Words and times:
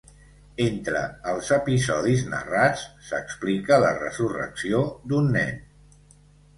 Entre 0.63 1.01
els 1.33 1.51
episodis 1.57 2.25
narrats, 2.33 2.87
s'explica 3.13 3.81
la 3.87 3.95
resurrecció 4.03 4.85
d'un 5.11 5.35
nen. 5.41 5.59